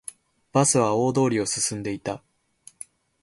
[0.51, 2.23] バスは大通りを進んでいた